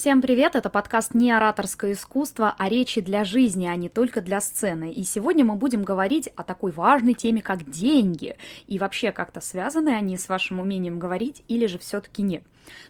Всем 0.00 0.22
привет! 0.22 0.56
Это 0.56 0.70
подкаст 0.70 1.12
«Не 1.12 1.30
ораторское 1.30 1.92
искусство», 1.92 2.54
а 2.56 2.70
речи 2.70 3.02
для 3.02 3.22
жизни, 3.22 3.66
а 3.66 3.76
не 3.76 3.90
только 3.90 4.22
для 4.22 4.40
сцены. 4.40 4.90
И 4.90 5.04
сегодня 5.04 5.44
мы 5.44 5.56
будем 5.56 5.82
говорить 5.82 6.30
о 6.36 6.42
такой 6.42 6.72
важной 6.72 7.12
теме, 7.12 7.42
как 7.42 7.68
деньги. 7.68 8.38
И 8.66 8.78
вообще, 8.78 9.12
как-то 9.12 9.42
связаны 9.42 9.90
они 9.90 10.16
с 10.16 10.30
вашим 10.30 10.58
умением 10.58 10.98
говорить 10.98 11.42
или 11.48 11.66
же 11.66 11.78
все-таки 11.78 12.22
нет. 12.22 12.42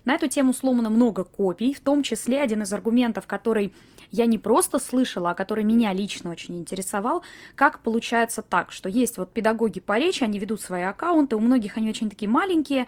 На 0.04 0.14
эту 0.14 0.28
тему 0.28 0.52
сломано 0.52 0.88
много 0.88 1.24
копий, 1.24 1.74
в 1.74 1.80
том 1.80 2.04
числе 2.04 2.40
один 2.40 2.62
из 2.62 2.72
аргументов, 2.72 3.26
который 3.26 3.74
я 4.12 4.26
не 4.26 4.38
просто 4.38 4.78
слышала, 4.78 5.30
а 5.30 5.34
который 5.34 5.64
меня 5.64 5.92
лично 5.92 6.30
очень 6.30 6.60
интересовал, 6.60 7.24
как 7.56 7.80
получается 7.80 8.40
так, 8.40 8.70
что 8.70 8.88
есть 8.88 9.18
вот 9.18 9.32
педагоги 9.32 9.80
по 9.80 9.98
речи, 9.98 10.22
они 10.22 10.38
ведут 10.38 10.60
свои 10.60 10.82
аккаунты, 10.82 11.34
у 11.34 11.40
многих 11.40 11.76
они 11.76 11.90
очень 11.90 12.08
такие 12.08 12.28
маленькие, 12.28 12.86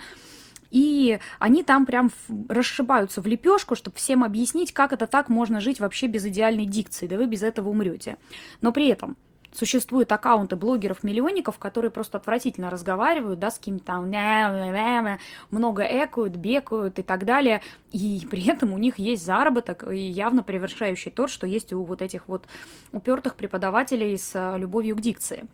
и 0.72 1.20
они 1.38 1.62
там 1.62 1.84
прям 1.84 2.10
расшибаются 2.48 3.20
в 3.20 3.26
лепешку, 3.26 3.76
чтобы 3.76 3.96
всем 3.96 4.24
объяснить, 4.24 4.72
как 4.72 4.92
это 4.92 5.06
так 5.06 5.28
можно 5.28 5.60
жить 5.60 5.80
вообще 5.80 6.06
без 6.06 6.24
идеальной 6.24 6.64
дикции, 6.64 7.06
да 7.06 7.16
вы 7.18 7.26
без 7.26 7.42
этого 7.42 7.68
умрете. 7.68 8.16
Но 8.62 8.72
при 8.72 8.88
этом 8.88 9.16
существуют 9.52 10.10
аккаунты 10.12 10.56
блогеров-миллионников, 10.56 11.58
которые 11.58 11.90
просто 11.90 12.16
отвратительно 12.16 12.70
разговаривают, 12.70 13.38
да, 13.38 13.50
с 13.50 13.58
кем-то 13.58 13.84
там 13.84 15.18
много 15.50 15.82
экают, 15.82 16.36
бекают 16.36 16.98
и 16.98 17.02
так 17.02 17.26
далее, 17.26 17.60
и 17.92 18.26
при 18.30 18.48
этом 18.48 18.72
у 18.72 18.78
них 18.78 18.98
есть 18.98 19.26
заработок, 19.26 19.84
явно 19.92 20.42
превышающий 20.42 21.10
тот, 21.10 21.28
что 21.28 21.46
есть 21.46 21.74
у 21.74 21.84
вот 21.84 22.00
этих 22.00 22.28
вот 22.28 22.46
упертых 22.92 23.34
преподавателей 23.36 24.16
с 24.16 24.32
э, 24.34 24.58
любовью 24.58 24.96
к 24.96 25.00
дикции. 25.00 25.44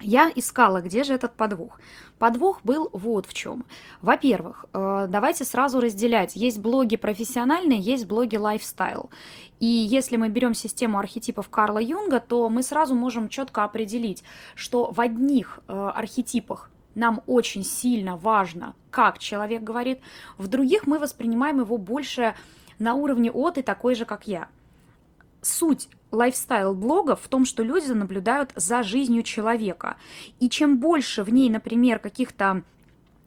Я 0.00 0.30
искала, 0.34 0.82
где 0.82 1.04
же 1.04 1.14
этот 1.14 1.34
подвох. 1.34 1.80
Подвох 2.18 2.60
был 2.64 2.90
вот 2.92 3.26
в 3.26 3.32
чем. 3.32 3.64
Во-первых, 4.02 4.66
э, 4.72 5.06
давайте 5.08 5.44
сразу 5.44 5.80
разделять. 5.80 6.36
Есть 6.36 6.58
блоги 6.58 6.96
профессиональные, 6.96 7.80
есть 7.80 8.06
блоги 8.06 8.36
лайфстайл. 8.36 9.10
И 9.58 9.66
если 9.66 10.16
мы 10.16 10.28
берем 10.28 10.52
систему 10.52 10.98
архетипов 10.98 11.48
Карла 11.48 11.78
Юнга, 11.78 12.20
то 12.20 12.48
мы 12.50 12.62
сразу 12.62 12.94
можем 12.94 13.30
четко 13.30 13.64
определить, 13.64 14.22
что 14.54 14.90
в 14.92 15.00
одних 15.00 15.60
э, 15.66 15.72
архетипах 15.72 16.70
нам 16.94 17.22
очень 17.26 17.64
сильно 17.64 18.16
важно, 18.16 18.74
как 18.90 19.18
человек 19.18 19.62
говорит, 19.62 20.00
в 20.36 20.48
других 20.48 20.86
мы 20.86 20.98
воспринимаем 20.98 21.60
его 21.60 21.78
больше 21.78 22.34
на 22.78 22.94
уровне 22.94 23.30
от 23.30 23.58
и 23.58 23.62
такой 23.62 23.94
же, 23.94 24.04
как 24.04 24.26
я 24.26 24.48
суть 25.46 25.88
лайфстайл-блогов 26.10 27.20
в 27.22 27.28
том, 27.28 27.44
что 27.44 27.62
люди 27.62 27.90
наблюдают 27.90 28.52
за 28.54 28.82
жизнью 28.82 29.22
человека. 29.22 29.96
И 30.40 30.48
чем 30.48 30.78
больше 30.78 31.22
в 31.22 31.32
ней, 31.32 31.50
например, 31.50 31.98
каких-то 31.98 32.62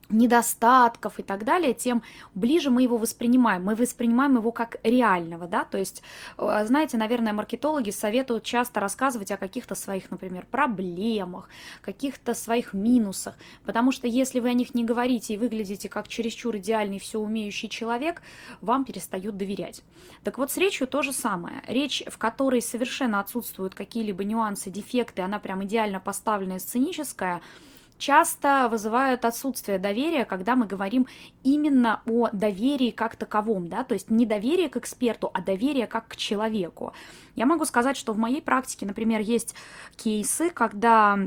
недостатков 0.10 1.20
и 1.20 1.24
так 1.24 1.46
далее, 1.46 1.74
тем 1.74 2.02
ближе 2.34 2.70
мы 2.70 2.82
его 2.84 2.98
воспринимаем. 2.98 3.64
Мы 3.64 3.76
воспринимаем 3.76 4.36
его 4.38 4.52
как 4.52 4.78
реального, 4.84 5.48
да, 5.48 5.64
то 5.64 5.78
есть, 5.78 6.02
э, 6.38 6.66
знаете, 6.66 6.98
наверное, 6.98 7.34
маркетологи 7.34 7.92
советуют 7.92 8.44
часто 8.44 8.80
рассказывать 8.80 9.32
о 9.32 9.38
каких-то 9.38 9.76
своих, 9.76 10.10
например, 10.12 10.46
проблемах, 10.50 11.50
каких-то 11.82 12.34
своих 12.34 12.74
минусах, 12.74 13.36
потому 13.66 13.92
что 13.92 14.08
если 14.08 14.40
вы 14.40 14.50
о 14.50 14.54
них 14.54 14.74
не 14.74 14.84
говорите 14.84 15.36
и 15.36 15.38
выглядите 15.38 15.90
как 15.90 16.08
чересчур 16.08 16.58
идеальный, 16.58 17.00
все 17.00 17.20
умеющий 17.20 17.70
человек, 17.70 18.22
вам 18.62 18.86
перестают 18.86 19.38
доверять. 19.38 19.84
Так 20.24 20.38
вот, 20.38 20.52
с 20.52 20.58
речью 20.58 20.88
то 20.88 21.02
же 21.02 21.14
самое. 21.14 21.62
Речь, 21.68 22.04
в 22.08 22.18
которой 22.18 22.62
совершенно 22.62 23.20
отсутствуют 23.20 23.76
какие-либо 23.76 24.24
нюансы, 24.24 24.70
дефекты, 24.70 25.22
она 25.22 25.40
прям 25.40 25.64
идеально 25.64 26.00
поставленная, 26.00 26.60
сценическая– 26.60 27.42
часто 28.00 28.68
вызывают 28.72 29.26
отсутствие 29.26 29.78
доверия, 29.78 30.26
когда 30.26 30.56
мы 30.56 30.66
говорим 30.66 31.06
именно 31.44 32.02
о 32.08 32.30
доверии 32.32 32.90
как 32.90 33.16
таковом, 33.16 33.68
да, 33.68 33.84
то 33.84 33.94
есть 33.94 34.10
не 34.10 34.26
доверие 34.26 34.70
к 34.70 34.78
эксперту, 34.78 35.30
а 35.34 35.42
доверие 35.42 35.86
как 35.86 36.08
к 36.08 36.16
человеку. 36.16 36.94
Я 37.36 37.46
могу 37.46 37.66
сказать, 37.66 37.98
что 37.98 38.14
в 38.14 38.18
моей 38.18 38.42
практике, 38.42 38.88
например, 38.88 39.20
есть 39.22 39.54
кейсы, 39.98 40.50
когда 40.50 41.20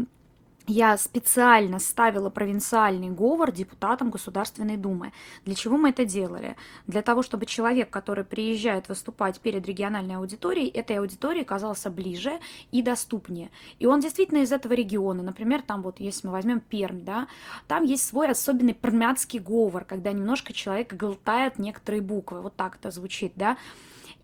я 0.67 0.97
специально 0.97 1.78
ставила 1.78 2.31
провинциальный 2.31 3.11
говор 3.11 3.53
депутатам 3.53 4.11
Государственной 4.11 4.77
Думы. 4.77 5.12
Для 5.45 5.55
чего 5.55 5.77
мы 5.77 5.91
это 5.91 6.05
делали? 6.05 6.56
Для 6.87 7.03
того, 7.03 7.23
чтобы 7.23 7.47
человек, 7.47 7.91
который 7.91 8.25
приезжает 8.25 8.89
выступать 8.89 9.41
перед 9.41 9.67
региональной 9.67 10.17
аудиторией, 10.17 10.69
этой 10.69 10.99
аудитории 10.99 11.43
казался 11.43 11.91
ближе 11.91 12.39
и 12.71 12.83
доступнее. 12.83 13.51
И 13.78 13.87
он 13.87 14.01
действительно 14.01 14.39
из 14.39 14.53
этого 14.53 14.72
региона. 14.72 15.22
Например, 15.22 15.62
там 15.62 15.83
вот, 15.83 16.01
если 16.01 16.27
мы 16.27 16.33
возьмем 16.33 16.61
Пермь, 16.61 17.01
да, 17.01 17.27
там 17.67 17.84
есть 17.84 18.06
свой 18.06 18.28
особенный 18.31 18.75
пермяцкий 18.75 19.41
говор, 19.41 19.84
когда 19.84 20.12
немножко 20.12 20.53
человек 20.53 20.95
глотает 20.95 21.59
некоторые 21.59 22.03
буквы. 22.03 22.41
Вот 22.41 22.55
так 22.56 22.77
это 22.77 22.91
звучит, 22.91 23.33
да. 23.37 23.56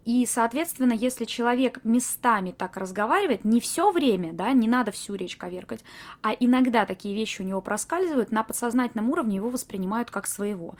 И, 0.08 0.24
соответственно, 0.24 0.94
если 0.94 1.26
человек 1.26 1.84
местами 1.84 2.50
так 2.50 2.78
разговаривает, 2.78 3.44
не 3.44 3.60
все 3.60 3.92
время, 3.92 4.32
да, 4.32 4.52
не 4.52 4.66
надо 4.66 4.91
всю 4.91 5.14
речь 5.16 5.36
коверкать, 5.36 5.84
а 6.22 6.32
иногда 6.32 6.86
такие 6.86 7.14
вещи 7.14 7.42
у 7.42 7.44
него 7.44 7.60
проскальзывают, 7.60 8.32
на 8.32 8.42
подсознательном 8.42 9.10
уровне 9.10 9.36
его 9.36 9.50
воспринимают 9.50 10.10
как 10.10 10.26
своего. 10.26 10.76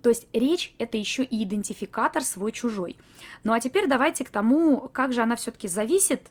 То 0.00 0.08
есть 0.08 0.26
речь 0.32 0.74
это 0.78 0.96
еще 0.96 1.24
и 1.24 1.44
идентификатор 1.44 2.24
свой-чужой. 2.24 2.96
Ну 3.44 3.52
а 3.52 3.60
теперь 3.60 3.86
давайте 3.86 4.24
к 4.24 4.30
тому, 4.30 4.88
как 4.90 5.12
же 5.12 5.20
она 5.20 5.36
все-таки 5.36 5.68
зависит, 5.68 6.30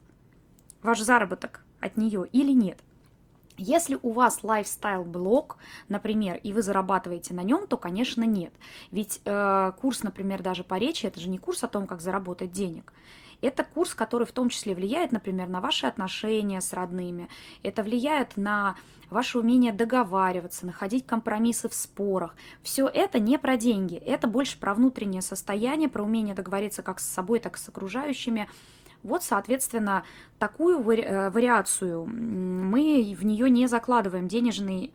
ваш 0.81 1.01
заработок 1.01 1.61
от 1.79 1.97
нее 1.97 2.27
или 2.31 2.51
нет. 2.51 2.79
Если 3.59 3.99
у 4.01 4.11
вас 4.11 4.41
лайфстайл-блог, 4.41 5.57
например, 5.89 6.39
и 6.41 6.53
вы 6.53 6.61
зарабатываете 6.61 7.33
на 7.33 7.41
нем, 7.41 7.67
то, 7.67 7.77
конечно, 7.77 8.23
нет. 8.23 8.53
Ведь 8.91 9.21
э, 9.25 9.71
курс, 9.79 10.01
например, 10.03 10.41
даже 10.41 10.63
по 10.63 10.75
речи, 10.77 11.05
это 11.05 11.19
же 11.19 11.29
не 11.29 11.37
курс 11.37 11.63
о 11.63 11.67
том, 11.67 11.85
как 11.85 11.99
заработать 11.99 12.51
денег. 12.51 12.93
Это 13.41 13.63
курс, 13.63 13.93
который 13.93 14.25
в 14.25 14.31
том 14.31 14.49
числе 14.49 14.75
влияет, 14.75 15.11
например, 15.11 15.47
на 15.47 15.61
ваши 15.61 15.87
отношения 15.87 16.61
с 16.61 16.73
родными. 16.73 17.29
Это 17.63 17.83
влияет 17.83 18.37
на 18.37 18.75
ваше 19.09 19.39
умение 19.39 19.73
договариваться, 19.73 20.65
находить 20.65 21.05
компромиссы 21.05 21.67
в 21.67 21.73
спорах. 21.73 22.35
Все 22.63 22.87
это 22.87 23.19
не 23.19 23.37
про 23.37 23.57
деньги, 23.57 23.95
это 23.95 24.27
больше 24.27 24.59
про 24.59 24.73
внутреннее 24.73 25.21
состояние, 25.21 25.89
про 25.89 26.03
умение 26.03 26.35
договориться 26.35 26.81
как 26.81 26.99
с 26.99 27.09
собой, 27.09 27.39
так 27.39 27.57
и 27.57 27.59
с 27.59 27.67
окружающими, 27.67 28.49
вот, 29.03 29.23
соответственно, 29.23 30.03
такую 30.37 30.79
э, 30.79 31.29
вариацию 31.29 32.05
мы 32.05 33.15
в 33.17 33.25
нее 33.25 33.49
не 33.49 33.67
закладываем 33.67 34.27
денежный 34.27 34.93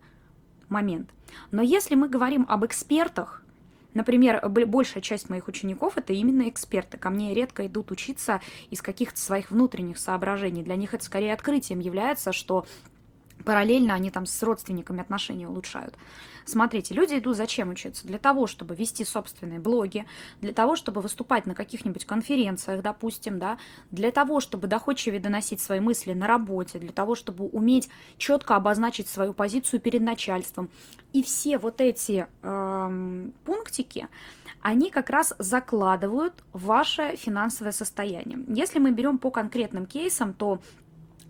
момент. 0.68 1.10
Но 1.50 1.62
если 1.62 1.94
мы 1.94 2.08
говорим 2.08 2.46
об 2.48 2.64
экспертах, 2.64 3.40
Например, 3.94 4.46
большая 4.48 5.02
часть 5.02 5.30
моих 5.30 5.46
учеников 5.46 5.96
это 5.96 6.12
именно 6.12 6.48
эксперты. 6.48 6.98
Ко 6.98 7.10
мне 7.10 7.32
редко 7.32 7.64
идут 7.68 7.92
учиться 7.92 8.40
из 8.70 8.82
каких-то 8.82 9.20
своих 9.20 9.52
внутренних 9.52 9.98
соображений. 9.98 10.64
Для 10.64 10.74
них 10.74 10.94
это 10.94 11.04
скорее 11.04 11.32
открытием 11.32 11.78
является, 11.78 12.32
что 12.32 12.66
Параллельно 13.44 13.94
они 13.94 14.10
там 14.10 14.26
с 14.26 14.42
родственниками 14.42 15.00
отношения 15.00 15.48
улучшают. 15.48 15.94
Смотрите, 16.44 16.94
люди 16.94 17.18
идут 17.18 17.36
зачем 17.36 17.70
учиться? 17.70 18.06
Для 18.06 18.18
того, 18.18 18.46
чтобы 18.46 18.74
вести 18.74 19.04
собственные 19.04 19.60
блоги, 19.60 20.04
для 20.40 20.52
того, 20.52 20.76
чтобы 20.76 21.00
выступать 21.00 21.46
на 21.46 21.54
каких-нибудь 21.54 22.04
конференциях, 22.04 22.82
допустим, 22.82 23.38
да, 23.38 23.58
для 23.90 24.10
того, 24.10 24.40
чтобы 24.40 24.66
доходчивее 24.66 25.20
доносить 25.20 25.60
свои 25.60 25.80
мысли 25.80 26.12
на 26.12 26.26
работе, 26.26 26.78
для 26.78 26.92
того, 26.92 27.14
чтобы 27.14 27.46
уметь 27.46 27.88
четко 28.18 28.56
обозначить 28.56 29.08
свою 29.08 29.32
позицию 29.32 29.80
перед 29.80 30.02
начальством. 30.02 30.68
И 31.12 31.22
все 31.22 31.58
вот 31.58 31.80
эти 31.80 32.26
э, 32.42 33.28
пунктики, 33.44 34.08
они 34.60 34.90
как 34.90 35.10
раз 35.10 35.34
закладывают 35.38 36.34
ваше 36.52 37.16
финансовое 37.16 37.72
состояние. 37.72 38.38
Если 38.48 38.78
мы 38.78 38.92
берем 38.92 39.18
по 39.18 39.30
конкретным 39.30 39.86
кейсам, 39.86 40.34
то 40.34 40.60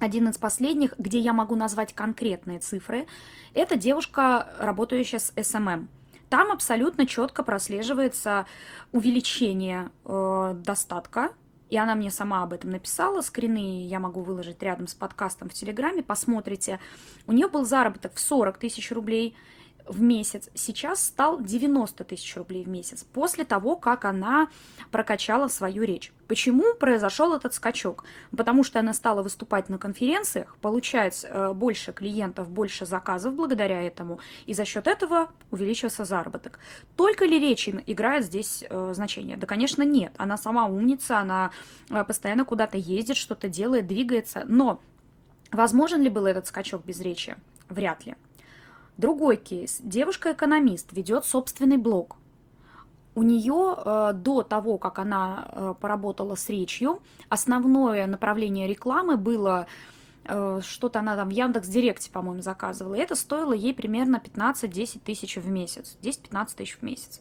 один 0.01 0.29
из 0.29 0.39
последних, 0.39 0.95
где 0.99 1.19
я 1.19 1.33
могу 1.33 1.57
назвать 1.57 1.95
конкретные 1.95 2.59
цифры, 2.59 3.07
это 3.55 3.77
девушка, 3.77 4.49
работающая 4.59 5.19
с 5.19 5.33
SMM. 5.41 5.89
Там 6.29 6.51
абсолютно 6.51 7.07
четко 7.07 7.43
прослеживается 7.43 8.47
увеличение 8.93 9.91
э, 10.05 10.55
достатка, 10.65 11.31
и 11.71 11.77
она 11.77 11.95
мне 11.95 12.11
сама 12.11 12.43
об 12.43 12.53
этом 12.53 12.71
написала. 12.71 13.21
Скрины 13.21 13.87
я 13.87 14.01
могу 14.01 14.23
выложить 14.23 14.63
рядом 14.63 14.87
с 14.87 14.95
подкастом 14.95 15.49
в 15.49 15.55
Телеграме, 15.55 16.03
посмотрите. 16.03 16.81
У 17.27 17.33
нее 17.33 17.49
был 17.49 17.65
заработок 17.65 18.15
в 18.15 18.21
40 18.21 18.59
тысяч 18.59 18.91
рублей– 18.91 19.37
в 19.87 20.01
месяц 20.01 20.49
сейчас 20.55 21.03
стал 21.05 21.41
90 21.41 22.05
тысяч 22.05 22.37
рублей 22.37 22.65
в 22.65 22.69
месяц 22.69 23.05
после 23.05 23.45
того, 23.45 23.77
как 23.77 24.05
она 24.05 24.49
прокачала 24.91 25.49
свою 25.49 25.83
речь. 25.83 26.13
Почему 26.27 26.75
произошел 26.75 27.35
этот 27.35 27.55
скачок? 27.55 28.05
Потому 28.35 28.65
что 28.65 28.81
она 28.81 28.95
стала 28.95 29.23
выступать 29.23 29.69
на 29.69 29.79
конференциях, 29.79 30.57
получать 30.57 31.25
э, 31.29 31.53
больше 31.53 31.93
клиентов, 31.93 32.49
больше 32.49 32.87
заказов 32.87 33.35
благодаря 33.35 33.83
этому, 33.83 34.21
и 34.47 34.55
за 34.55 34.65
счет 34.65 34.87
этого 34.87 35.29
увеличился 35.51 36.05
заработок. 36.05 36.59
Только 36.97 37.27
ли 37.27 37.39
речь 37.39 37.69
играет 37.69 38.25
здесь 38.25 38.65
э, 38.69 38.93
значение? 38.95 39.37
Да, 39.37 39.47
конечно, 39.47 39.83
нет. 39.83 40.13
Она 40.17 40.39
сама 40.39 40.67
умница, 40.67 41.19
она 41.19 41.51
э, 41.91 42.05
постоянно 42.05 42.45
куда-то 42.45 42.79
ездит, 42.79 43.17
что-то 43.17 43.49
делает, 43.49 43.87
двигается. 43.87 44.45
Но 44.47 44.81
возможен 45.53 46.01
ли 46.01 46.09
был 46.09 46.25
этот 46.25 46.47
скачок 46.47 46.85
без 46.85 47.01
речи? 47.01 47.37
Вряд 47.69 48.07
ли. 48.07 48.15
Другой 48.97 49.37
кейс. 49.37 49.79
Девушка-экономист 49.83 50.93
ведет 50.93 51.25
собственный 51.25 51.79
блог. 51.79 52.17
у 53.17 53.23
нее 53.23 53.77
э, 53.77 54.13
до 54.15 54.43
того, 54.43 54.77
как 54.79 54.99
она 54.99 55.49
э, 55.51 55.75
поработала 55.81 56.35
с 56.35 56.49
речью, 56.49 57.01
основное 57.29 58.07
направление 58.09 58.67
рекламы 58.67 59.17
было 59.17 59.67
э, 60.25 60.61
что-то 60.65 60.99
она 60.99 61.15
там 61.17 61.29
в 61.29 61.33
Яндекс 61.33 61.69
Директе, 61.69 62.11
по-моему, 62.11 62.43
заказывала. 62.43 62.95
И 62.95 62.99
это 62.99 63.15
стоило 63.15 63.53
ей 63.53 63.73
примерно 63.73 64.21
15-10 64.25 65.01
тысяч 65.05 65.37
в 65.37 65.49
месяц. 65.49 65.97
10-15 66.03 66.49
тысяч 66.57 66.77
в 66.79 66.83
месяц. 66.83 67.21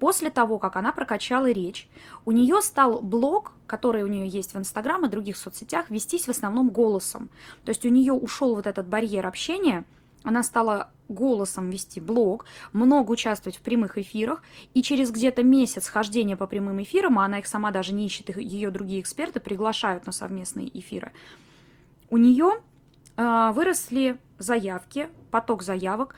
После 0.00 0.30
того, 0.30 0.58
как 0.58 0.76
она 0.76 0.92
прокачала 0.92 1.50
речь, 1.50 1.88
у 2.24 2.30
нее 2.30 2.62
стал 2.62 3.00
блог, 3.00 3.52
который 3.66 4.04
у 4.04 4.06
нее 4.06 4.28
есть 4.28 4.54
в 4.54 4.58
Инстаграм 4.58 5.04
и 5.04 5.08
других 5.08 5.36
соцсетях, 5.36 5.90
вестись 5.90 6.26
в 6.26 6.30
основном 6.30 6.70
голосом. 6.70 7.30
То 7.64 7.70
есть 7.70 7.84
у 7.84 7.88
нее 7.88 8.12
ушел 8.12 8.54
вот 8.54 8.66
этот 8.66 8.86
барьер 8.86 9.26
общения, 9.26 9.84
она 10.24 10.42
стала 10.42 10.90
голосом 11.08 11.70
вести 11.70 12.00
блог, 12.00 12.44
много 12.72 13.12
участвовать 13.12 13.56
в 13.56 13.60
прямых 13.60 13.98
эфирах, 13.98 14.42
и 14.74 14.82
через 14.82 15.10
где-то 15.10 15.42
месяц 15.42 15.88
хождения 15.88 16.36
по 16.36 16.46
прямым 16.46 16.82
эфирам, 16.82 17.18
а 17.18 17.24
она 17.24 17.38
их 17.38 17.46
сама 17.46 17.70
даже 17.70 17.94
не 17.94 18.06
ищет, 18.06 18.36
ее 18.36 18.70
другие 18.70 19.00
эксперты 19.00 19.40
приглашают 19.40 20.06
на 20.06 20.12
совместные 20.12 20.68
эфиры, 20.78 21.12
у 22.10 22.16
нее 22.16 22.60
э, 23.16 23.50
выросли 23.52 24.18
заявки, 24.38 25.08
поток 25.30 25.62
заявок, 25.62 26.14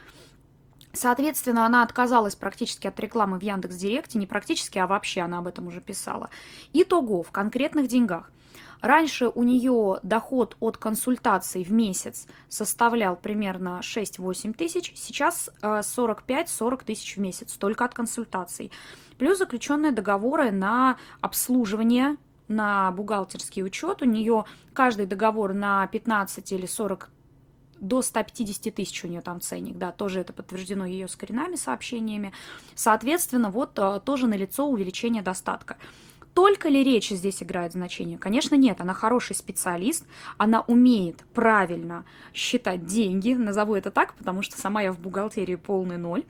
Соответственно, 0.92 1.66
она 1.66 1.82
отказалась 1.84 2.34
практически 2.34 2.88
от 2.88 2.98
рекламы 2.98 3.38
в 3.38 3.42
Яндекс 3.42 3.76
Директе, 3.76 4.18
не 4.18 4.26
практически, 4.26 4.78
а 4.78 4.88
вообще 4.88 5.20
она 5.20 5.38
об 5.38 5.46
этом 5.46 5.68
уже 5.68 5.80
писала. 5.80 6.30
Итого 6.72 7.22
в 7.22 7.30
конкретных 7.30 7.86
деньгах. 7.86 8.32
Раньше 8.80 9.28
у 9.28 9.42
нее 9.42 10.00
доход 10.02 10.56
от 10.60 10.76
консультаций 10.76 11.64
в 11.64 11.72
месяц 11.72 12.26
составлял 12.48 13.16
примерно 13.16 13.80
6-8 13.82 14.54
тысяч, 14.54 14.92
сейчас 14.96 15.50
45-40 15.62 16.82
э, 16.82 16.84
тысяч 16.84 17.16
в 17.16 17.20
месяц, 17.20 17.52
только 17.54 17.84
от 17.84 17.94
консультаций. 17.94 18.70
Плюс 19.18 19.38
заключенные 19.38 19.92
договоры 19.92 20.50
на 20.50 20.96
обслуживание, 21.20 22.16
на 22.48 22.90
бухгалтерский 22.90 23.62
учет. 23.62 24.02
У 24.02 24.06
нее 24.06 24.44
каждый 24.72 25.06
договор 25.06 25.54
на 25.54 25.86
15 25.86 26.52
или 26.52 26.66
40 26.66 27.10
до 27.80 28.02
150 28.02 28.74
тысяч 28.74 29.04
у 29.04 29.08
нее 29.08 29.22
там 29.22 29.40
ценник, 29.40 29.78
да, 29.78 29.90
тоже 29.90 30.20
это 30.20 30.32
подтверждено 30.32 30.84
ее 30.84 31.08
скринами, 31.08 31.56
сообщениями. 31.56 32.32
Соответственно, 32.74 33.50
вот 33.50 33.78
э, 33.78 34.00
тоже 34.04 34.26
налицо 34.26 34.66
увеличение 34.68 35.22
достатка. 35.22 35.76
Только 36.34 36.68
ли 36.68 36.84
речь 36.84 37.10
здесь 37.10 37.42
играет 37.42 37.72
значение? 37.72 38.18
Конечно, 38.18 38.54
нет. 38.54 38.80
Она 38.80 38.94
хороший 38.94 39.34
специалист, 39.34 40.06
она 40.38 40.60
умеет 40.62 41.24
правильно 41.34 42.04
считать 42.32 42.86
деньги, 42.86 43.34
назову 43.34 43.74
это 43.74 43.90
так, 43.90 44.14
потому 44.14 44.42
что 44.42 44.58
сама 44.58 44.82
я 44.82 44.92
в 44.92 45.00
бухгалтерии 45.00 45.56
полный 45.56 45.98
ноль, 45.98 46.24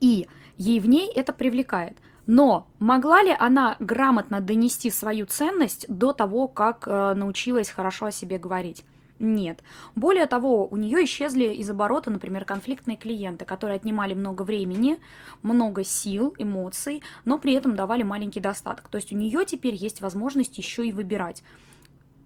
и 0.00 0.28
ей 0.56 0.80
в 0.80 0.86
ней 0.86 1.10
это 1.12 1.32
привлекает. 1.32 1.98
Но 2.26 2.66
могла 2.78 3.22
ли 3.22 3.34
она 3.38 3.76
грамотно 3.80 4.40
донести 4.40 4.90
свою 4.90 5.26
ценность 5.26 5.86
до 5.88 6.12
того, 6.12 6.48
как 6.48 6.84
э, 6.86 7.14
научилась 7.14 7.68
хорошо 7.68 8.06
о 8.06 8.12
себе 8.12 8.38
говорить? 8.38 8.84
Нет. 9.24 9.62
Более 9.94 10.26
того, 10.26 10.68
у 10.68 10.76
нее 10.76 11.02
исчезли 11.04 11.44
из 11.44 11.70
оборота, 11.70 12.10
например, 12.10 12.44
конфликтные 12.44 12.98
клиенты, 12.98 13.46
которые 13.46 13.76
отнимали 13.76 14.12
много 14.12 14.42
времени, 14.42 14.98
много 15.42 15.82
сил, 15.82 16.34
эмоций, 16.38 17.02
но 17.24 17.38
при 17.38 17.54
этом 17.54 17.74
давали 17.74 18.02
маленький 18.02 18.40
достаток. 18.40 18.88
То 18.88 18.96
есть 18.96 19.12
у 19.12 19.16
нее 19.16 19.46
теперь 19.46 19.74
есть 19.74 20.02
возможность 20.02 20.58
еще 20.58 20.86
и 20.86 20.92
выбирать. 20.92 21.42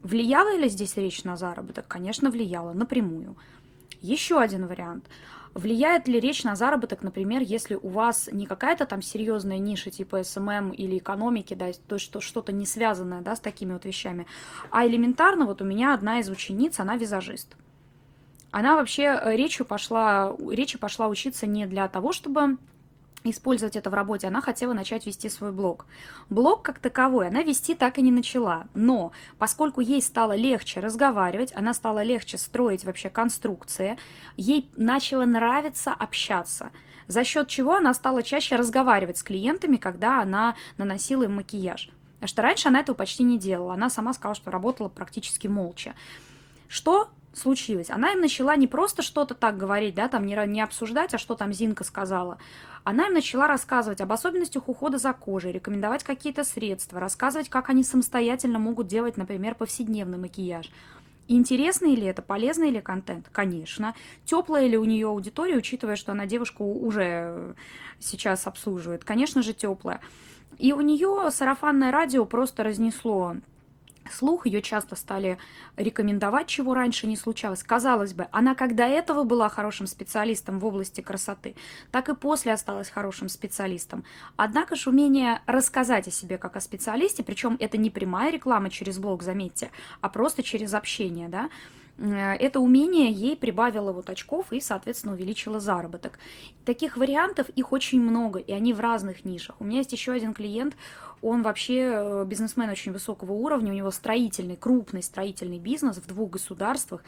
Влияла 0.03 0.57
ли 0.57 0.69
здесь 0.69 0.97
речь 0.97 1.23
на 1.23 1.37
заработок? 1.37 1.87
Конечно, 1.87 2.31
влияла 2.31 2.73
напрямую. 2.73 3.37
Еще 4.01 4.41
один 4.41 4.67
вариант– 4.67 5.05
Влияет 5.55 6.09
ли 6.09 6.21
речь 6.21 6.45
на 6.45 6.55
заработок, 6.57 7.03
например, 7.03 7.43
если 7.43 7.75
у 7.75 7.89
вас 7.89 8.29
не 8.31 8.47
какая-то 8.47 8.87
там 8.87 9.03
серьезная 9.03 9.59
ниша 9.59 9.91
типа 9.91 10.23
SMM 10.23 10.71
или 10.71 10.99
экономики, 10.99 11.55
да, 11.55 11.71
то 11.87 11.99
что 11.99 12.21
что-то 12.21 12.53
не 12.53 12.67
связанное, 12.67 13.23
да, 13.23 13.35
с 13.35 13.41
такими 13.41 13.73
вот 13.73 13.85
вещами, 13.85 14.27
а 14.71 14.87
элементарно 14.87 15.47
вот 15.47 15.63
у 15.63 15.65
меня 15.65 15.95
одна 15.95 16.21
из 16.21 16.29
учениц, 16.29 16.79
она 16.81 16.97
визажист. 16.97 17.57
Она 18.51 18.77
вообще 18.77 19.03
э, 19.03 19.37
речью 19.37 19.67
пошла, 19.67 20.35
речи 20.51 20.79
пошла 20.79 21.09
учиться 21.09 21.47
не 21.47 21.67
для 21.67 21.87
того, 21.89 22.13
чтобы 22.13 22.57
использовать 23.25 23.77
это 23.77 23.91
в 23.91 23.95
работе, 23.95 24.27
она 24.27 24.41
хотела 24.41 24.73
начать 24.73 25.07
вести 25.07 25.29
свой 25.29 25.53
блог. 25.53 25.87
Блог 26.31 26.63
как 26.63 26.79
таковой 26.79 27.29
она 27.29 27.43
вести 27.43 27.75
так 27.75 27.99
и 27.99 28.03
не 28.03 28.11
начала, 28.11 28.67
но 28.75 29.13
поскольку 29.39 29.81
ей 29.81 30.01
стало 30.03 30.37
легче 30.37 30.81
разговаривать, 30.81 31.53
она 31.55 31.75
стала 31.75 32.03
легче 32.03 32.39
строить 32.39 32.85
вообще 32.85 33.11
конструкции, 33.11 33.99
ей 34.37 34.71
начало 34.77 35.25
нравиться 35.25 35.93
общаться, 35.93 36.71
за 37.07 37.25
счет 37.25 37.49
чего 37.49 37.77
она 37.77 37.95
стала 37.95 38.23
чаще 38.23 38.57
разговаривать 38.57 39.19
с 39.19 39.23
клиентами, 39.23 39.77
когда 39.77 40.23
она 40.23 40.57
наносила 40.77 41.25
им 41.25 41.37
макияж. 41.37 41.91
Потому 42.15 42.29
что 42.29 42.43
раньше 42.43 42.69
она 42.69 42.81
этого 42.81 42.97
почти 42.97 43.23
не 43.23 43.39
делала, 43.39 43.75
она 43.75 43.91
сама 43.91 44.13
сказала, 44.13 44.35
что 44.35 44.51
работала 44.51 44.89
практически 44.89 45.47
молча. 45.47 45.95
Что 46.69 47.09
случилось? 47.33 47.91
Она 47.91 48.13
им 48.13 48.21
начала 48.21 48.57
не 48.57 48.67
просто 48.67 49.03
что-то 49.03 49.35
так 49.35 49.57
говорить, 49.57 49.95
да, 49.95 50.09
там 50.09 50.27
не, 50.27 50.35
не 50.47 50.61
обсуждать, 50.61 51.15
а 51.15 51.19
что 51.19 51.35
там 51.35 51.53
Зинка 51.53 51.85
сказала, 51.85 52.39
она 52.85 53.09
им 53.09 53.15
начала 53.15 53.47
рассказывать 53.47 54.01
об 54.01 54.13
особенностях 54.13 54.69
ухода 54.69 54.99
за 54.99 55.13
кожей, 55.13 55.53
рекомендовать 55.53 56.05
какие-то 56.05 56.45
средства, 56.45 57.01
рассказывать, 57.01 57.49
как 57.49 57.69
они 57.69 57.85
самостоятельно 57.85 58.59
могут 58.59 58.87
делать, 58.87 59.17
например, 59.17 59.55
повседневный 59.55 60.19
макияж. 60.19 60.71
Интересный 61.31 61.95
ли 61.95 62.07
это, 62.07 62.23
полезный 62.23 62.71
ли 62.71 62.81
контент? 62.81 63.29
Конечно. 63.31 63.95
Теплая 64.25 64.67
ли 64.67 64.79
у 64.79 64.85
нее 64.85 65.09
аудитория, 65.09 65.57
учитывая, 65.57 65.97
что 65.97 66.13
она 66.13 66.25
девушку 66.25 66.65
уже 66.65 67.55
сейчас 67.99 68.47
обслуживает? 68.47 69.05
Конечно 69.05 69.43
же, 69.43 69.53
теплая. 69.53 70.01
И 70.57 70.73
у 70.73 70.81
нее 70.81 71.31
сарафанное 71.31 71.93
радио 71.93 72.25
просто 72.25 72.65
разнесло 72.65 73.37
слух, 74.13 74.47
ее 74.47 74.63
часто 74.63 74.97
стали 74.97 75.39
рекомендовать, 75.77 76.47
чего 76.47 76.75
раньше 76.75 77.07
не 77.07 77.17
случалось. 77.17 77.63
Казалось 77.63 78.15
бы, 78.15 78.29
она 78.33 78.55
как 78.55 78.75
до 78.75 78.85
этого 78.85 79.25
была 79.25 79.49
хорошим 79.49 79.87
специалистом 79.87 80.59
в 80.59 80.67
области 80.67 81.01
красоты, 81.01 81.55
так 81.91 82.09
и 82.09 82.15
после 82.15 82.53
осталась 82.53 82.91
хорошим 82.91 83.29
специалистом. 83.29 84.05
Однако 84.37 84.77
же 84.77 84.91
умение 84.91 85.41
рассказать 85.47 86.09
о 86.09 86.11
себе 86.11 86.39
как 86.39 86.57
о 86.57 86.61
специалисте, 86.61 87.23
причем 87.23 87.57
это 87.61 87.77
не 87.77 87.91
прямая 87.91 88.33
реклама 88.33 88.71
через 88.71 88.99
блог, 88.99 89.23
заметьте, 89.23 89.71
а 90.01 90.09
просто 90.09 90.43
через 90.43 90.75
общение, 90.75 91.29
да, 91.29 91.49
Э, 91.99 92.35
это 92.35 92.61
умение 92.61 93.11
ей 93.11 93.37
прибавило 93.37 93.93
вот 93.93 94.09
очков 94.11 94.53
и, 94.53 94.61
соответственно, 94.61 95.15
увеличило 95.15 95.61
заработок. 95.61 96.19
Таких 96.65 96.97
вариантов 96.97 97.49
их 97.51 97.73
очень 97.73 98.01
много, 98.01 98.39
и 98.39 98.53
они 98.53 98.73
в 98.73 98.81
разных 98.81 99.25
нишах. 99.25 99.57
У 99.61 99.65
меня 99.65 99.79
есть 99.79 99.93
еще 99.93 100.13
один 100.13 100.33
клиент, 100.33 100.77
он 101.23 101.43
вообще 101.43 101.91
э, 101.93 102.25
бизнесмен 102.27 102.71
очень 102.71 102.93
высокого 102.93 103.33
уровня, 103.33 103.73
у 103.73 103.77
него 103.77 103.91
строительный, 103.91 104.57
крупный 104.57 105.03
строительный 105.03 105.59
бизнес 105.59 105.97
в 105.97 106.07
двух 106.07 106.31
государствах, 106.31 107.03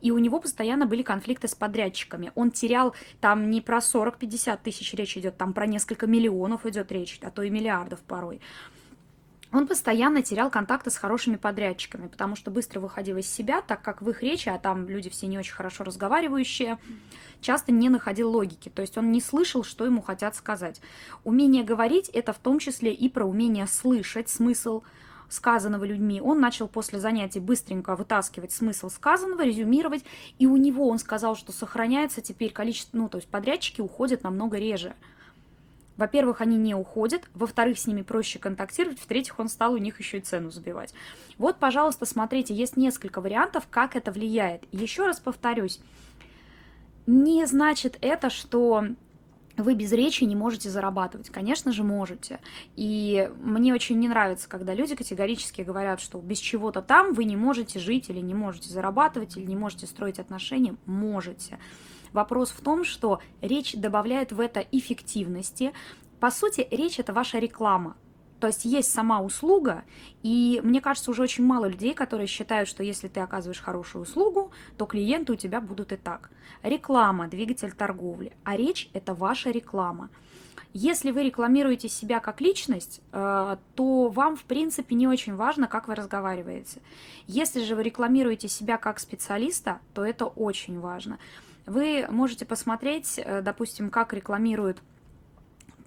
и 0.00 0.10
у 0.10 0.18
него 0.18 0.40
постоянно 0.40 0.86
были 0.86 1.02
конфликты 1.02 1.46
с 1.46 1.54
подрядчиками. 1.54 2.32
Он 2.34 2.50
терял 2.50 2.94
там 3.20 3.50
не 3.50 3.60
про 3.60 3.78
40-50 3.78 4.58
тысяч 4.62 4.94
речь 4.94 5.16
идет, 5.16 5.36
там 5.36 5.52
про 5.52 5.66
несколько 5.66 6.06
миллионов 6.06 6.64
идет 6.66 6.90
речь, 6.90 7.18
а 7.22 7.30
то 7.30 7.42
и 7.42 7.50
миллиардов 7.50 8.00
порой 8.00 8.40
он 9.52 9.66
постоянно 9.66 10.22
терял 10.22 10.50
контакты 10.50 10.90
с 10.90 10.96
хорошими 10.96 11.36
подрядчиками, 11.36 12.06
потому 12.06 12.36
что 12.36 12.50
быстро 12.50 12.80
выходил 12.80 13.16
из 13.16 13.28
себя, 13.28 13.62
так 13.62 13.82
как 13.82 14.00
в 14.00 14.08
их 14.10 14.22
речи, 14.22 14.48
а 14.48 14.58
там 14.58 14.88
люди 14.88 15.10
все 15.10 15.26
не 15.26 15.38
очень 15.38 15.54
хорошо 15.54 15.84
разговаривающие, 15.84 16.78
часто 17.40 17.72
не 17.72 17.88
находил 17.88 18.30
логики, 18.30 18.68
то 18.68 18.82
есть 18.82 18.96
он 18.96 19.10
не 19.10 19.20
слышал, 19.20 19.64
что 19.64 19.84
ему 19.84 20.02
хотят 20.02 20.36
сказать. 20.36 20.80
Умение 21.24 21.64
говорить– 21.64 22.08
это 22.12 22.32
в 22.32 22.38
том 22.38 22.58
числе 22.58 22.92
и 22.92 23.08
про 23.08 23.24
умение 23.24 23.66
слышать 23.66 24.28
смысл 24.28 24.82
сказанного 25.28 25.84
людьми. 25.84 26.20
Он 26.20 26.40
начал 26.40 26.68
после 26.68 26.98
занятий 26.98 27.40
быстренько 27.40 27.96
вытаскивать 27.96 28.52
смысл 28.52 28.88
сказанного, 28.88 29.42
резюмировать, 29.42 30.04
и 30.38 30.46
у 30.46 30.56
него 30.56 30.88
он 30.88 30.98
сказал, 30.98 31.36
что 31.36 31.52
сохраняется 31.52 32.20
теперь 32.20 32.52
количество, 32.52 32.96
ну, 32.96 33.08
то 33.08 33.18
есть 33.18 33.28
подрядчики 33.28 33.80
уходят 33.80 34.22
намного 34.22 34.58
реже. 34.58 34.94
Во-первых, 36.00 36.40
они 36.40 36.56
не 36.56 36.74
уходят, 36.74 37.28
во-вторых, 37.34 37.78
с 37.78 37.86
ними 37.86 38.00
проще 38.00 38.38
контактировать, 38.38 38.98
в-третьих, 38.98 39.38
он 39.38 39.50
стал 39.50 39.74
у 39.74 39.76
них 39.76 39.98
еще 39.98 40.16
и 40.16 40.22
цену 40.22 40.50
забивать. 40.50 40.94
Вот, 41.36 41.58
пожалуйста, 41.58 42.06
смотрите, 42.06 42.54
есть 42.54 42.78
несколько 42.78 43.20
вариантов, 43.20 43.64
как 43.70 43.96
это 43.96 44.10
влияет. 44.10 44.64
Еще 44.72 45.04
раз 45.04 45.20
повторюсь, 45.20 45.78
не 47.06 47.44
значит 47.44 47.98
это, 48.00 48.30
что 48.30 48.86
вы 49.58 49.74
без 49.74 49.92
речи 49.92 50.24
не 50.24 50.34
можете 50.34 50.70
зарабатывать. 50.70 51.28
Конечно 51.28 51.70
же, 51.70 51.84
можете. 51.84 52.40
И 52.76 53.30
мне 53.42 53.74
очень 53.74 53.98
не 53.98 54.08
нравится, 54.08 54.48
когда 54.48 54.72
люди 54.72 54.96
категорически 54.96 55.60
говорят, 55.60 56.00
что 56.00 56.18
без 56.18 56.38
чего-то 56.38 56.80
там 56.80 57.12
вы 57.12 57.24
не 57.24 57.36
можете 57.36 57.78
жить 57.78 58.08
или 58.08 58.20
не 58.20 58.32
можете 58.32 58.70
зарабатывать, 58.70 59.36
или 59.36 59.44
не 59.44 59.56
можете 59.56 59.86
строить 59.86 60.18
отношения. 60.18 60.76
Можете. 60.86 61.58
Вопрос 62.12 62.50
в 62.50 62.60
том, 62.60 62.84
что 62.84 63.20
речь 63.40 63.74
добавляет 63.74 64.32
в 64.32 64.40
это 64.40 64.60
эффективности. 64.72 65.72
По 66.18 66.30
сути, 66.30 66.66
речь 66.70 66.98
это 66.98 67.12
ваша 67.12 67.38
реклама. 67.38 67.96
То 68.40 68.46
есть 68.46 68.64
есть 68.64 68.90
сама 68.90 69.20
услуга, 69.20 69.84
и 70.22 70.60
мне 70.64 70.80
кажется, 70.80 71.10
уже 71.10 71.22
очень 71.22 71.44
мало 71.44 71.66
людей, 71.66 71.92
которые 71.92 72.26
считают, 72.26 72.70
что 72.70 72.82
если 72.82 73.06
ты 73.06 73.20
оказываешь 73.20 73.60
хорошую 73.60 74.02
услугу, 74.02 74.50
то 74.78 74.86
клиенты 74.86 75.34
у 75.34 75.36
тебя 75.36 75.60
будут 75.60 75.92
и 75.92 75.96
так. 75.96 76.30
Реклама, 76.62 77.28
двигатель 77.28 77.72
торговли, 77.72 78.32
а 78.42 78.56
речь– 78.56 78.88
это 78.94 79.14
ваша 79.14 79.50
реклама. 79.50 80.08
Если 80.72 81.10
вы 81.10 81.24
рекламируете 81.24 81.88
себя 81.88 82.20
как 82.20 82.40
личность, 82.40 83.02
э, 83.12 83.56
то 83.74 84.08
вам, 84.08 84.36
в 84.36 84.44
принципе, 84.44 84.94
не 84.94 85.08
очень 85.08 85.34
важно, 85.34 85.66
как 85.66 85.88
вы 85.88 85.96
разговариваете. 85.96 86.80
Если 87.26 87.64
же 87.64 87.74
вы 87.74 87.82
рекламируете 87.82 88.48
себя 88.48 88.78
как 88.78 89.00
специалиста, 89.00 89.80
то 89.94 90.04
это 90.04 90.26
очень 90.26 90.78
важно. 90.78 91.18
Вы 91.66 92.06
можете 92.08 92.44
посмотреть, 92.44 93.18
э, 93.18 93.42
допустим, 93.42 93.90
как 93.90 94.12
рекламируют 94.12 94.78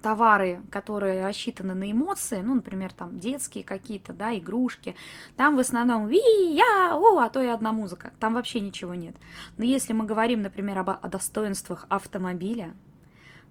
товары, 0.03 0.61
которые 0.69 1.25
рассчитаны 1.25 1.73
на 1.73 1.89
эмоции, 1.89 2.41
ну, 2.41 2.55
например, 2.55 2.91
там 2.91 3.19
детские 3.19 3.63
какие-то, 3.63 4.13
да, 4.13 4.37
игрушки, 4.37 4.95
там 5.37 5.55
в 5.55 5.59
основном 5.59 6.07
ви 6.07 6.19
я 6.53 6.93
о 6.93 7.19
а 7.19 7.29
то 7.29 7.41
и 7.41 7.47
одна 7.47 7.71
музыка, 7.71 8.11
там 8.19 8.33
вообще 8.33 8.59
ничего 8.59 8.93
нет. 8.93 9.15
Но 9.57 9.63
если 9.63 9.93
мы 9.93 10.05
говорим, 10.05 10.41
например, 10.41 10.79
об, 10.79 10.89
о 10.89 11.07
достоинствах 11.07 11.85
автомобиля, 11.89 12.73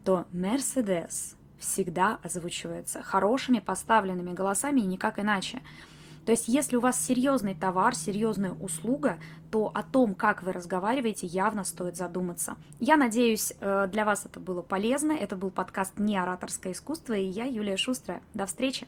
то 0.05 0.27
Mercedes 0.33 1.37
всегда 1.59 2.19
озвучивается 2.23 3.03
хорошими 3.03 3.61
поставленными 3.61 4.33
голосами 4.33 4.81
и 4.81 4.87
никак 4.87 5.19
иначе. 5.19 5.63
То 6.25 6.33
есть, 6.33 6.49
если 6.49 6.77
у 6.77 6.81
вас 6.81 7.01
серьезный 7.01 7.55
товар, 7.55 7.95
серьезная 7.95 8.53
услуга, 8.53 9.19
то 9.51 9.71
о 9.75 9.83
том, 9.83 10.15
как 10.15 10.43
вы 10.43 10.53
разговариваете, 10.53 11.27
явно 11.27 11.65
стоит 11.65 11.97
задуматься. 11.97 12.57
Я 12.81 12.97
надеюсь, 12.97 13.53
э, 13.61 13.89
для 13.91 14.05
вас 14.05 14.25
это 14.25 14.41
было 14.41 14.63
полезно. 14.63 15.13
Это 15.13 15.37
был 15.37 15.51
подкаст 15.51 15.99
«Не 15.99 16.17
ораторское 16.17 16.73
искусство» 16.73 17.15
и 17.15 17.25
я, 17.25 17.45
Юлия 17.45 17.77
Шустрая. 17.77 18.23
До 18.35 18.47
встречи! 18.47 18.87